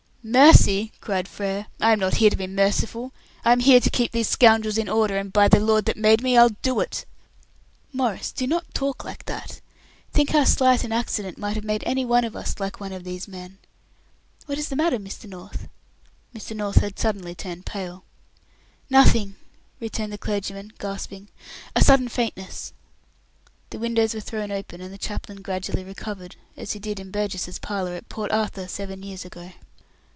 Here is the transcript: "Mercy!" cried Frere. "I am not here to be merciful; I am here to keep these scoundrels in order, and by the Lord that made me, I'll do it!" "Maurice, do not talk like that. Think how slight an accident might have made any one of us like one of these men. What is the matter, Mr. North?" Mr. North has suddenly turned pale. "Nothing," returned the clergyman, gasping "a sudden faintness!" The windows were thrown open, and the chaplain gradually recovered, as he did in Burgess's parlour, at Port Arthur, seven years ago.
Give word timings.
"Mercy!" 0.23 0.91
cried 1.01 1.27
Frere. 1.27 1.65
"I 1.79 1.93
am 1.93 1.99
not 1.99 2.17
here 2.17 2.29
to 2.29 2.35
be 2.37 2.45
merciful; 2.45 3.11
I 3.43 3.53
am 3.53 3.59
here 3.59 3.79
to 3.79 3.89
keep 3.89 4.11
these 4.11 4.29
scoundrels 4.29 4.77
in 4.77 4.87
order, 4.87 5.17
and 5.17 5.33
by 5.33 5.47
the 5.47 5.59
Lord 5.59 5.85
that 5.85 5.97
made 5.97 6.21
me, 6.21 6.37
I'll 6.37 6.49
do 6.61 6.79
it!" 6.79 7.05
"Maurice, 7.91 8.31
do 8.31 8.45
not 8.45 8.71
talk 8.75 9.03
like 9.03 9.25
that. 9.25 9.61
Think 10.13 10.29
how 10.29 10.43
slight 10.43 10.83
an 10.83 10.91
accident 10.91 11.39
might 11.39 11.55
have 11.55 11.63
made 11.63 11.83
any 11.87 12.05
one 12.05 12.23
of 12.23 12.35
us 12.35 12.59
like 12.59 12.79
one 12.79 12.93
of 12.93 13.03
these 13.03 13.27
men. 13.27 13.57
What 14.45 14.59
is 14.59 14.69
the 14.69 14.75
matter, 14.75 14.99
Mr. 14.99 15.27
North?" 15.27 15.67
Mr. 16.35 16.55
North 16.55 16.81
has 16.81 16.93
suddenly 16.97 17.33
turned 17.33 17.65
pale. 17.65 18.03
"Nothing," 18.91 19.37
returned 19.79 20.13
the 20.13 20.19
clergyman, 20.19 20.71
gasping 20.77 21.29
"a 21.75 21.81
sudden 21.81 22.09
faintness!" 22.09 22.73
The 23.71 23.79
windows 23.79 24.13
were 24.13 24.19
thrown 24.21 24.51
open, 24.51 24.81
and 24.81 24.93
the 24.93 24.99
chaplain 24.99 25.41
gradually 25.41 25.83
recovered, 25.83 26.35
as 26.55 26.73
he 26.73 26.79
did 26.79 26.99
in 26.99 27.09
Burgess's 27.09 27.57
parlour, 27.57 27.95
at 27.95 28.07
Port 28.07 28.31
Arthur, 28.31 28.67
seven 28.67 29.01
years 29.01 29.25
ago. 29.25 29.53